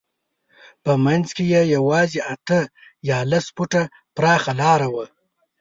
په 0.83 0.91
منځ 1.05 1.27
کې 1.35 1.43
یې 1.53 1.61
یوازې 1.75 2.19
اته 2.33 2.59
یا 3.09 3.17
لس 3.31 3.45
فوټه 3.55 3.83
پراخه 4.15 4.53
لاره 4.61 4.87
وه. 4.93 5.05